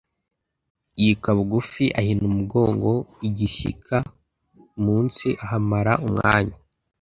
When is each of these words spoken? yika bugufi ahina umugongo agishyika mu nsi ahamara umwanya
yika 1.01 1.29
bugufi 1.37 1.83
ahina 1.99 2.23
umugongo 2.31 2.91
agishyika 3.27 3.97
mu 4.83 4.95
nsi 5.05 5.29
ahamara 5.43 5.93
umwanya 6.07 6.57